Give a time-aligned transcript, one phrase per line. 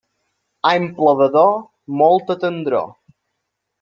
[0.69, 1.53] Any plovedor,
[2.03, 2.93] molta tendror.